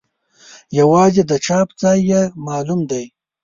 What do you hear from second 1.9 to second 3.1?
یې معلوم دی.